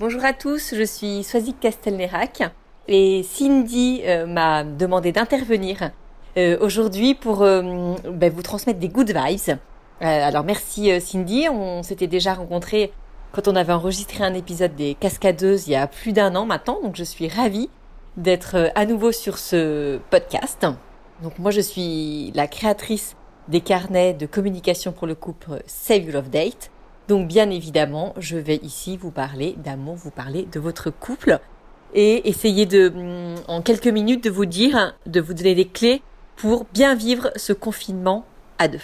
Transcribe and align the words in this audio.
Bonjour 0.00 0.24
à 0.24 0.32
tous, 0.32 0.76
je 0.76 0.84
suis 0.84 1.24
Swazik 1.24 1.58
Castelnerac 1.58 2.44
et 2.86 3.24
Cindy 3.24 4.02
euh, 4.04 4.26
m'a 4.26 4.62
demandé 4.62 5.10
d'intervenir 5.10 5.90
euh, 6.36 6.56
aujourd'hui 6.60 7.16
pour 7.16 7.42
euh, 7.42 7.96
ben, 8.08 8.32
vous 8.32 8.42
transmettre 8.42 8.78
des 8.78 8.88
good 8.88 9.08
vibes. 9.08 9.58
alors 10.00 10.44
merci 10.44 11.00
Cindy, 11.00 11.48
on 11.48 11.82
s'était 11.82 12.06
déjà 12.06 12.34
rencontrés 12.34 12.92
quand 13.32 13.48
on 13.48 13.56
avait 13.56 13.72
enregistré 13.72 14.22
un 14.22 14.34
épisode 14.34 14.76
des 14.76 14.94
Cascadeuses 14.94 15.66
il 15.66 15.72
y 15.72 15.74
a 15.74 15.88
plus 15.88 16.12
d'un 16.12 16.36
an 16.36 16.46
maintenant, 16.46 16.80
donc 16.80 16.94
je 16.94 17.02
suis 17.02 17.26
ravie 17.26 17.68
d'être 18.16 18.70
à 18.76 18.86
nouveau 18.86 19.10
sur 19.10 19.36
ce 19.36 19.98
podcast. 20.10 20.64
Donc 21.24 21.40
moi 21.40 21.50
je 21.50 21.60
suis 21.60 22.30
la 22.36 22.46
créatrice 22.46 23.16
des 23.48 23.62
carnets 23.62 24.14
de 24.14 24.26
communication 24.26 24.92
pour 24.92 25.08
le 25.08 25.16
couple 25.16 25.60
Save 25.66 26.04
Your 26.04 26.12
Love 26.12 26.30
Date 26.30 26.70
donc 27.08 27.26
bien 27.26 27.48
évidemment, 27.50 28.14
je 28.18 28.36
vais 28.36 28.56
ici 28.56 28.98
vous 28.98 29.10
parler 29.10 29.56
d'amour, 29.64 29.96
vous 29.96 30.10
parler 30.10 30.46
de 30.52 30.60
votre 30.60 30.90
couple 30.90 31.40
et 31.94 32.28
essayer 32.28 32.66
de, 32.66 32.90
mm, 32.90 33.36
en 33.48 33.62
quelques 33.62 33.88
minutes, 33.88 34.22
de 34.22 34.30
vous 34.30 34.44
dire, 34.44 34.94
de 35.06 35.20
vous 35.20 35.32
donner 35.32 35.54
des 35.54 35.66
clés 35.66 36.02
pour 36.36 36.66
bien 36.74 36.94
vivre 36.94 37.32
ce 37.36 37.54
confinement 37.54 38.26
à 38.58 38.68
deux. 38.68 38.82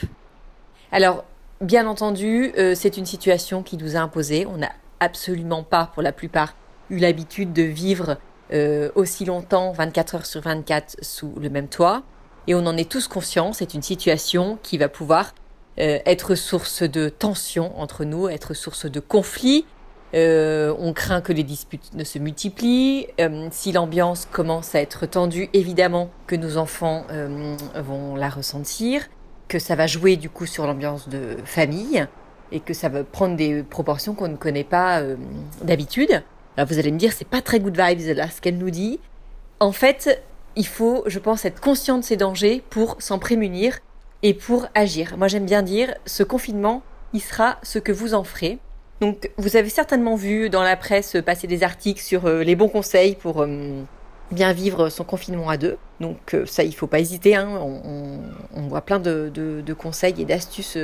Alors, 0.91 1.25
bien 1.61 1.87
entendu, 1.87 2.53
euh, 2.57 2.75
c'est 2.75 2.97
une 2.97 3.05
situation 3.05 3.63
qui 3.63 3.77
nous 3.77 3.95
a 3.95 4.01
imposé. 4.01 4.47
On 4.47 4.57
n'a 4.57 4.73
absolument 5.01 5.63
pas, 5.63 5.91
pour 5.93 6.03
la 6.03 6.13
plupart, 6.13 6.55
eu 6.89 6.99
l'habitude 6.99 7.53
de 7.53 7.63
vivre 7.63 8.17
euh, 8.53 8.91
aussi 8.95 9.27
longtemps, 9.27 9.73
24 9.73 10.15
heures 10.15 10.27
sur 10.27 10.41
24, 10.41 10.97
sous 11.03 11.35
le 11.39 11.51
même 11.51 11.69
toit. 11.69 12.03
Et 12.47 12.55
on 12.55 12.67
en 12.67 12.77
est 12.77 12.91
tous 12.91 13.07
conscients, 13.07 13.53
c'est 13.53 13.75
une 13.75 13.83
situation 13.83 14.59
qui 14.63 14.79
va 14.79 14.89
pouvoir 14.89 15.35
euh, 15.79 15.99
être 16.07 16.35
source 16.35 16.83
de 16.83 17.09
tensions 17.09 17.79
entre 17.81 18.05
nous, 18.05 18.29
être 18.29 18.55
source 18.55 18.87
de 18.87 19.01
conflits. 19.01 19.67
Euh, 20.15 20.73
on 20.79 20.93
craint 20.93 21.21
que 21.21 21.33
les 21.33 21.43
disputes 21.43 21.93
ne 21.95 22.05
se 22.05 22.21
multiplient. 22.21 23.09
Euh, 23.21 23.49
si 23.51 23.73
l'ambiance 23.73 24.29
commence 24.31 24.77
à 24.77 24.81
être 24.81 25.07
tendue, 25.07 25.49
évidemment 25.53 26.11
que 26.29 26.37
nos 26.37 26.57
enfants 26.57 27.05
vont 27.75 28.15
la 28.15 28.29
ressentir, 28.29 29.03
que 29.49 29.59
ça 29.59 29.75
va 29.75 29.87
jouer 29.87 30.17
du 30.17 30.31
coup 30.31 30.47
sur 30.47 30.67
l'ambiance 30.67 31.09
de 31.09 31.37
famille 31.45 32.07
et 32.53 32.61
que 32.61 32.75
ça 32.75 32.89
va 32.89 33.03
prendre 33.03 33.35
des 33.35 33.65
proportions 33.65 34.15
qu'on 34.15 34.29
ne 34.29 34.37
connaît 34.37 34.65
pas 34.65 35.03
d'habitude. 35.63 36.23
Alors 36.57 36.69
vous 36.69 36.79
allez 36.79 36.93
me 36.93 36.99
dire, 36.99 37.13
c'est 37.13 37.27
pas 37.27 37.43
très 37.43 37.59
good 37.59 37.77
vibes 37.77 38.17
là 38.17 38.31
ce 38.31 38.41
qu'elle 38.41 38.59
nous 38.59 38.71
dit. 38.71 39.01
En 39.59 39.73
fait, 39.73 40.23
il 40.55 40.67
faut, 40.67 41.03
je 41.07 41.19
pense, 41.19 41.45
être 41.45 41.61
conscient 41.61 41.99
de 41.99 42.05
ces 42.05 42.17
dangers 42.17 42.63
pour 42.71 42.97
s'en 43.01 43.19
prémunir 43.19 43.81
et 44.25 44.33
pour 44.33 44.67
agir. 44.75 45.17
Moi 45.19 45.29
j'aime 45.29 45.45
bien 45.45 45.63
dire, 45.63 45.95
ce 46.07 46.25
confinement, 46.25 46.83
il 47.13 47.21
sera 47.21 47.59
ce 47.63 47.79
que 47.79 47.93
vous 47.93 48.15
en 48.15 48.25
ferez. 48.25 48.59
Donc 49.01 49.31
vous 49.37 49.57
avez 49.57 49.69
certainement 49.69 50.17
vu 50.17 50.49
dans 50.49 50.63
la 50.63 50.77
presse 50.77 51.17
passer 51.25 51.47
des 51.47 51.63
articles 51.63 52.01
sur 52.01 52.27
euh, 52.27 52.43
les 52.43 52.57
bons 52.57 52.69
conseils 52.69 53.17
pour 53.17 53.43
euh, 53.43 53.83
bien 54.33 54.53
vivre 54.55 54.89
son 54.89 55.05
confinement 55.05 55.51
à 55.51 55.59
deux. 55.59 55.77
Donc 56.01 56.33
euh, 56.33 56.47
ça, 56.47 56.65
il 56.65 56.75
faut 56.75 56.87
pas 56.87 57.01
hésiter. 57.01 57.37
Hein. 57.37 57.49
On, 58.57 58.67
voit 58.67 58.81
plein 58.81 58.99
de, 58.99 59.63
conseils 59.77 60.15
et 60.19 60.25
d'astuces 60.25 60.79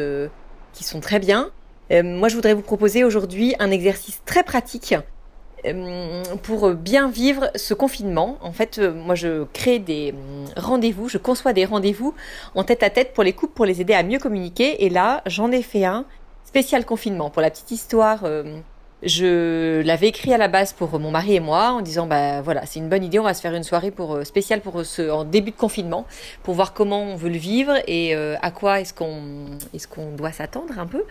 qui 0.75 0.85
sont 0.85 1.01
très 1.01 1.19
bien. 1.19 1.51
moi, 1.91 2.29
je 2.29 2.35
voudrais 2.35 2.53
vous 2.53 2.63
proposer 2.63 3.05
aujourd'hui 3.05 3.55
un 3.59 3.71
exercice 3.71 4.21
très 4.27 4.43
pratique 4.43 4.95
pour 6.43 6.71
bien 6.71 7.11
vivre 7.11 7.51
ce 7.55 7.75
confinement. 7.75 8.39
En 8.41 8.53
fait, 8.53 8.79
euh, 8.79 8.93
moi, 8.93 9.15
je 9.15 9.45
crée 9.53 9.79
des 9.79 10.13
euh, 10.13 10.47
rendez-vous, 10.57 11.09
je 11.09 11.19
conçois 11.19 11.53
des 11.53 11.65
rendez-vous 11.65 12.15
en 12.55 12.65
tête 12.65 12.83
à 12.83 12.91
tête 12.91 13.13
pour 13.15 13.25
les 13.25 13.33
couples 13.33 13.55
pour 13.55 13.67
les 13.67 13.81
aider 13.81 13.95
à 13.95 14.03
mieux 14.03 14.19
communiquer. 14.19 14.85
Et 14.85 14.91
là, 14.91 15.23
j'en 15.27 15.51
ai 15.51 15.63
fait 15.63 15.85
un 15.85 16.05
spécial 16.45 16.85
confinement. 16.85 17.31
Pour 17.31 17.43
la 17.43 17.51
petite 17.51 17.71
histoire, 17.71 18.25
je 19.03 19.81
l'avais 19.81 20.09
écrit 20.09 20.35
à 20.35 20.39
la 20.39 20.49
base 20.49 20.73
pour 20.73 20.99
mon 20.99 21.11
mari 21.11 21.35
et 21.35 21.41
moi 21.41 21.71
en 21.71 21.81
disant 21.81 22.07
bah 22.07 22.43
voilà 22.43 22.67
c'est 22.67 22.81
une 22.81 22.89
bonne 22.89 23.03
idée 23.03 23.19
on 23.19 23.25
va 23.25 23.33
se 23.33 23.41
faire 23.41 23.55
une 23.55 23.63
soirée 23.63 23.91
pour 23.91 24.15
euh, 24.15 24.25
spéciale 24.25 24.61
pour 24.61 24.85
ce 24.85 25.11
en 25.11 25.25
début 25.25 25.53
de 25.53 25.57
confinement 25.57 26.07
pour 26.43 26.55
voir 26.55 26.75
comment 26.75 27.03
on 27.03 27.17
veut 27.17 27.31
le 27.31 27.39
vivre 27.39 27.75
et 27.87 28.15
euh, 28.15 28.37
à 28.43 28.51
quoi 28.51 28.81
est-ce 28.81 28.93
qu'on 28.93 29.47
est-ce 29.73 29.89
qu'on 29.89 30.11
doit 30.11 30.33
s'attendre 30.33 30.79
un 30.79 30.87
peu. 30.87 31.05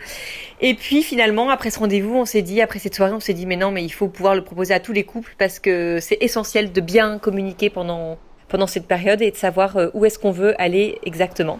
Et 0.60 0.74
puis 0.74 1.02
finalement 1.02 1.50
après 1.50 1.70
ce 1.70 1.80
rendez-vous 1.80 2.14
on 2.14 2.24
s'est 2.24 2.42
dit 2.42 2.60
après 2.60 2.78
cette 2.78 2.94
soirée 2.94 3.12
on 3.12 3.20
s'est 3.20 3.34
dit 3.34 3.46
mais 3.46 3.56
non 3.56 3.72
mais 3.72 3.84
il 3.84 3.92
faut 3.92 4.08
pouvoir 4.08 4.36
le 4.36 4.44
proposer 4.44 4.72
à 4.72 4.80
tous 4.80 4.92
les 4.92 5.04
couples 5.04 5.34
parce 5.38 5.58
que 5.58 5.98
c'est 6.00 6.18
essentiel 6.20 6.72
de 6.72 6.80
bien 6.80 7.18
communiquer 7.18 7.70
pendant 7.70 8.18
pendant 8.48 8.66
cette 8.66 8.86
période 8.86 9.20
et 9.22 9.30
de 9.32 9.36
savoir 9.36 9.76
euh, 9.76 9.88
où 9.94 10.04
est-ce 10.04 10.18
qu'on 10.18 10.32
veut 10.32 10.60
aller 10.60 10.98
exactement. 11.04 11.58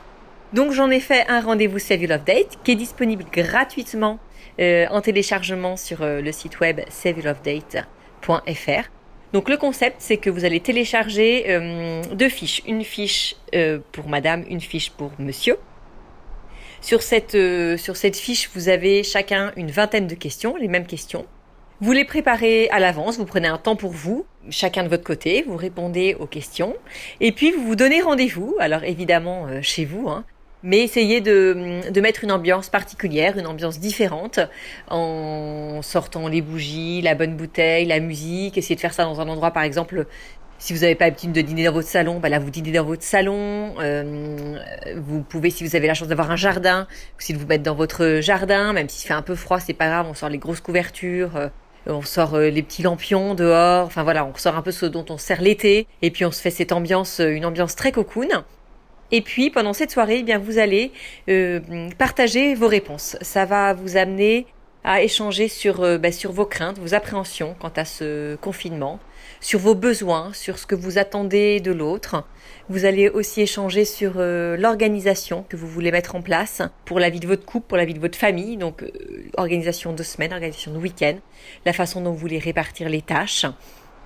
Donc 0.52 0.72
j'en 0.72 0.90
ai 0.90 1.00
fait 1.00 1.24
un 1.28 1.40
rendez-vous 1.40 1.78
Save 1.78 2.02
Your 2.02 2.10
Love 2.10 2.24
Date 2.24 2.58
qui 2.64 2.72
est 2.72 2.76
disponible 2.76 3.24
gratuitement 3.32 4.18
euh, 4.60 4.86
en 4.90 5.00
téléchargement 5.00 5.76
sur 5.76 6.02
euh, 6.02 6.20
le 6.20 6.32
site 6.32 6.60
web 6.60 6.80
saveyourlovedate.fr. 6.88 8.90
Donc 9.32 9.48
le 9.48 9.56
concept, 9.56 9.96
c'est 10.00 10.16
que 10.16 10.28
vous 10.28 10.44
allez 10.44 10.60
télécharger 10.60 11.44
euh, 11.48 12.02
deux 12.12 12.28
fiches, 12.28 12.62
une 12.66 12.84
fiche 12.84 13.36
pour 13.92 14.08
madame, 14.08 14.44
une 14.48 14.60
fiche 14.60 14.90
pour 14.90 15.12
monsieur. 15.18 15.56
Sur 16.80 17.02
cette, 17.02 17.36
sur 17.78 17.96
cette 17.96 18.16
fiche, 18.16 18.50
vous 18.54 18.68
avez 18.68 19.02
chacun 19.02 19.52
une 19.56 19.70
vingtaine 19.70 20.06
de 20.06 20.14
questions, 20.14 20.56
les 20.56 20.68
mêmes 20.68 20.86
questions. 20.86 21.26
Vous 21.80 21.92
les 21.92 22.04
préparez 22.04 22.68
à 22.70 22.80
l'avance, 22.80 23.18
vous 23.18 23.24
prenez 23.24 23.48
un 23.48 23.58
temps 23.58 23.76
pour 23.76 23.92
vous, 23.92 24.26
chacun 24.50 24.82
de 24.82 24.88
votre 24.88 25.04
côté, 25.04 25.44
vous 25.46 25.56
répondez 25.56 26.16
aux 26.18 26.26
questions, 26.26 26.74
et 27.20 27.32
puis 27.32 27.52
vous 27.52 27.62
vous 27.62 27.76
donnez 27.76 28.02
rendez-vous, 28.02 28.56
alors 28.58 28.84
évidemment 28.84 29.46
chez 29.62 29.84
vous, 29.84 30.08
hein, 30.08 30.24
mais 30.62 30.80
essayez 30.80 31.20
de, 31.20 31.90
de, 31.90 32.00
mettre 32.00 32.24
une 32.24 32.32
ambiance 32.32 32.68
particulière, 32.68 33.38
une 33.38 33.46
ambiance 33.46 33.80
différente, 33.80 34.40
en 34.88 35.80
sortant 35.82 36.28
les 36.28 36.42
bougies, 36.42 37.00
la 37.02 37.14
bonne 37.14 37.36
bouteille, 37.36 37.86
la 37.86 38.00
musique. 38.00 38.58
Essayez 38.58 38.76
de 38.76 38.80
faire 38.80 38.94
ça 38.94 39.04
dans 39.04 39.20
un 39.20 39.28
endroit, 39.28 39.50
par 39.50 39.62
exemple, 39.62 40.06
si 40.60 40.74
vous 40.74 40.80
n'avez 40.80 40.94
pas 40.94 41.06
l'habitude 41.06 41.32
de 41.32 41.40
dîner 41.40 41.64
dans 41.64 41.72
votre 41.72 41.88
salon, 41.88 42.20
bah 42.20 42.28
là 42.28 42.38
vous 42.38 42.50
dînez 42.50 42.70
dans 42.70 42.84
votre 42.84 43.02
salon. 43.02 43.74
Euh, 43.80 44.58
vous 44.96 45.22
pouvez, 45.22 45.48
si 45.50 45.64
vous 45.64 45.74
avez 45.74 45.86
la 45.86 45.94
chance 45.94 46.08
d'avoir 46.08 46.30
un 46.30 46.36
jardin, 46.36 46.86
aussi 47.18 47.32
de 47.32 47.38
vous 47.38 47.46
mettre 47.46 47.64
dans 47.64 47.74
votre 47.74 48.20
jardin, 48.20 48.74
même 48.74 48.88
s'il 48.88 49.08
fait 49.08 49.14
un 49.14 49.22
peu 49.22 49.34
froid, 49.34 49.58
c'est 49.58 49.72
pas 49.72 49.88
grave. 49.88 50.06
On 50.08 50.14
sort 50.14 50.28
les 50.28 50.38
grosses 50.38 50.60
couvertures. 50.60 51.36
Euh, 51.36 51.48
on 51.86 52.02
sort 52.02 52.34
euh, 52.34 52.50
les 52.50 52.62
petits 52.62 52.82
lampions 52.82 53.34
dehors, 53.34 53.86
enfin 53.86 54.02
voilà, 54.02 54.26
on 54.26 54.34
sort 54.36 54.54
un 54.54 54.60
peu 54.60 54.70
ce 54.70 54.84
dont 54.84 55.06
on 55.08 55.16
sert 55.16 55.40
l'été, 55.40 55.86
et 56.02 56.10
puis 56.10 56.26
on 56.26 56.30
se 56.30 56.42
fait 56.42 56.50
cette 56.50 56.72
ambiance, 56.72 57.20
une 57.24 57.46
ambiance 57.46 57.74
très 57.74 57.90
cocoon. 57.90 58.28
Et 59.12 59.20
puis 59.20 59.50
pendant 59.50 59.72
cette 59.72 59.90
soirée, 59.90 60.18
eh 60.20 60.22
bien 60.22 60.38
vous 60.38 60.58
allez 60.58 60.92
euh, 61.28 61.60
partager 61.98 62.54
vos 62.54 62.68
réponses. 62.68 63.16
Ça 63.20 63.44
va 63.44 63.74
vous 63.74 63.96
amener 63.96 64.46
à 64.82 65.02
échanger 65.02 65.48
sur, 65.48 65.82
euh, 65.82 65.98
bah, 65.98 66.12
sur 66.12 66.32
vos 66.32 66.46
craintes, 66.46 66.78
vos 66.78 66.94
appréhensions 66.94 67.54
quant 67.58 67.72
à 67.76 67.84
ce 67.84 68.36
confinement, 68.36 68.98
sur 69.40 69.58
vos 69.58 69.74
besoins, 69.74 70.32
sur 70.32 70.58
ce 70.58 70.66
que 70.66 70.74
vous 70.74 70.96
attendez 70.96 71.60
de 71.60 71.70
l'autre. 71.70 72.24
Vous 72.70 72.86
allez 72.86 73.08
aussi 73.10 73.42
échanger 73.42 73.84
sur 73.84 74.14
euh, 74.16 74.56
l'organisation 74.56 75.44
que 75.48 75.56
vous 75.56 75.66
voulez 75.66 75.90
mettre 75.90 76.14
en 76.14 76.22
place 76.22 76.62
pour 76.86 76.98
la 76.98 77.10
vie 77.10 77.20
de 77.20 77.26
votre 77.26 77.44
couple, 77.44 77.66
pour 77.66 77.76
la 77.76 77.84
vie 77.84 77.94
de 77.94 78.00
votre 78.00 78.16
famille, 78.16 78.56
donc 78.56 78.84
organisation 79.36 79.92
de 79.92 80.02
semaine, 80.02 80.32
organisation 80.32 80.72
de 80.72 80.78
week-end, 80.78 81.16
la 81.66 81.72
façon 81.72 82.00
dont 82.00 82.12
vous 82.12 82.18
voulez 82.18 82.38
répartir 82.38 82.88
les 82.88 83.02
tâches. 83.02 83.44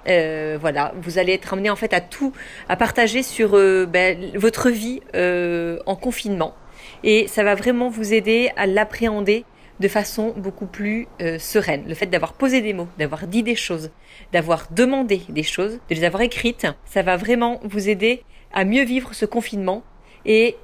Euh, 0.09 0.59
voilà, 0.61 0.93
vous 1.01 1.19
allez 1.19 1.33
être 1.33 1.53
amené 1.53 1.71
en 1.71 1.77
fait 1.77 1.95
à 1.95 2.01
tout, 2.01 2.33
à 2.69 2.77
partager 2.77 3.23
sur 3.23 3.57
euh, 3.57 3.87
ben, 3.87 4.33
votre 4.35 4.71
vie 4.71 5.01
euh, 5.15 5.79
en 5.87 5.97
confinement, 5.97 6.55
et 7.03 7.27
ça 7.27 7.43
va 7.43 7.55
vraiment 7.55 7.89
vous 7.89 8.13
aider 8.13 8.51
à 8.57 8.67
l'appréhender 8.67 9.45
de 9.81 9.89
façon 9.89 10.35
beaucoup 10.37 10.67
plus 10.67 11.09
euh, 11.21 11.39
sereine. 11.39 11.85
Le 11.89 11.95
fait 11.95 12.07
d'avoir 12.07 12.35
posé 12.35 12.61
des 12.61 12.75
mots, 12.75 12.89
d'avoir 12.99 13.27
dit 13.27 13.43
des 13.43 13.57
choses, 13.57 13.91
d'avoir 14.33 14.69
demandé 14.71 15.23
des 15.29 15.43
choses, 15.43 15.81
de 15.89 15.95
les 15.95 16.05
avoir 16.05 16.23
écrites, 16.23 16.67
ça 16.85 17.03
va 17.03 17.17
vraiment 17.17 17.61
vous 17.65 17.89
aider 17.89 18.23
à 18.53 18.65
mieux 18.65 18.85
vivre 18.85 19.15
ce 19.15 19.27
confinement. 19.27 19.83
Et 20.27 20.57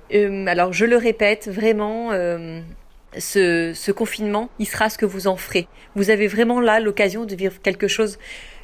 alors 0.47 0.73
je 0.73 0.87
le 0.87 0.97
répète, 0.97 1.49
vraiment, 1.49 2.13
ce, 3.19 3.73
ce 3.75 3.93
confinement, 3.93 4.51
il 4.59 4.67
sera 4.67 4.89
ce 4.89 4.99
que 4.99 5.07
vous 5.07 5.27
en 5.27 5.37
ferez. 5.37 5.69
Vous 5.97 6.11
avez 6.11 6.27
vraiment 6.27 6.61
là 6.61 6.81
l'occasion 6.81 7.25
de 7.25 7.35
vivre 7.35 7.61
quelque 7.63 7.89
chose 7.89 8.19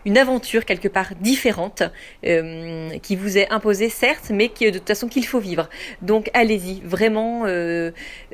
une 0.07 0.17
aventure 0.17 0.65
quelque 0.65 0.87
part 0.89 1.15
différente 1.21 1.83
euh, 2.25 2.91
qui 3.03 3.17
vous 3.17 3.37
est 3.37 3.51
imposée 3.51 3.91
certes, 3.91 4.31
mais 4.31 4.49
qui 4.49 4.71
de 4.71 4.79
toute 4.79 4.87
façon 4.87 5.09
qu'il 5.09 5.27
faut 5.27 5.41
vivre. 5.41 5.69
Donc 6.01 6.31
allez-y, 6.33 6.81
vraiment, 6.83 7.45
euh, 7.45 7.91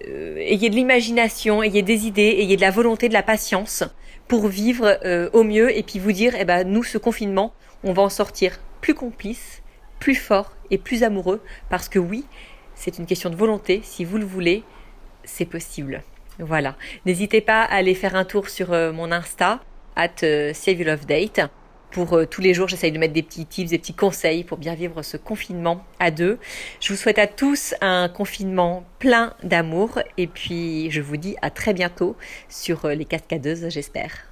euh, 0.07 0.37
ayez 0.37 0.69
de 0.69 0.75
l'imagination, 0.77 1.63
ayez 1.63 1.83
des 1.83 2.07
idées, 2.07 2.37
ayez 2.39 2.57
de 2.57 2.61
la 2.61 2.71
volonté, 2.71 3.09
de 3.09 3.15
la 3.15 3.23
patience 3.23 3.83
pour 4.29 4.49
vivre 4.49 4.99
au 5.35 5.43
mieux 5.43 5.77
et 5.77 5.83
puis 5.83 5.99
vous 5.99 6.13
dire, 6.13 6.35
eh 6.39 6.45
ben 6.45 6.65
nous 6.67 6.85
ce 6.85 6.97
confinement, 6.97 7.53
on 7.85 7.93
va 7.93 8.03
en 8.03 8.09
sortir 8.09 8.61
plus 8.81 8.95
complice, 8.95 9.63
plus 9.99 10.15
fort 10.15 10.53
et 10.71 10.79
plus 10.79 11.03
amoureux 11.03 11.43
parce 11.69 11.89
que 11.89 11.99
oui, 11.99 12.25
c'est 12.75 12.99
une 12.99 13.07
question 13.07 13.29
de 13.31 13.37
volonté. 13.37 13.81
Si 13.83 14.05
vous 14.05 14.17
le 14.17 14.25
voulez, 14.25 14.63
c'est 15.25 15.47
possible. 15.47 16.03
Voilà. 16.39 16.77
N'hésitez 17.07 17.41
pas 17.41 17.63
à 17.63 17.77
aller 17.77 17.95
faire 17.95 18.17
un 18.17 18.25
tour 18.25 18.49
sur 18.49 18.71
mon 18.71 19.13
Insta, 19.13 19.61
at 19.97 20.19
Save 20.19 20.79
Your 20.79 20.87
Love 20.87 21.07
Date 21.07 21.41
pour 21.93 22.15
euh, 22.15 22.25
tous 22.25 22.41
les 22.41 22.55
jours, 22.55 22.69
j'essaye 22.69 22.91
de 22.91 22.99
mettre 22.99 23.13
des 23.13 23.23
petits 23.23 23.47
tips, 23.47 23.71
des 23.71 23.79
petits 23.79 23.95
conseils 23.95 24.45
pour 24.45 24.59
bien 24.59 24.75
vivre 24.75 25.03
ce 25.03 25.19
confinement 25.19 25.85
à 26.01 26.11
deux. 26.11 26.39
Je 26.81 26.93
vous 26.93 26.99
souhaite 26.99 27.19
à 27.19 27.27
tous 27.27 27.75
un 27.83 28.09
confinement 28.09 28.85
plein 28.99 29.35
d'amour 29.43 30.01
et 30.17 30.27
puis 30.27 30.91
je 30.91 31.03
vous 31.03 31.19
dis 31.19 31.37
à 31.43 31.51
très 31.51 31.75
bientôt 31.75 32.17
sur 32.49 32.87
euh, 32.87 32.95
les 32.95 33.05
cascadeuses, 33.05 33.69
j'espère. 33.69 34.32